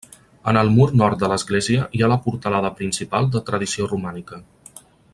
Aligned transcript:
En 0.51 0.57
el 0.61 0.71
mur 0.77 0.87
nord 1.01 1.19
de 1.25 1.29
l'església 1.33 1.85
hi 1.97 2.01
ha 2.01 2.09
la 2.13 2.19
portalada 2.25 2.73
principal 2.81 3.31
de 3.37 3.43
tradició 3.51 3.91
romànica. 3.95 4.43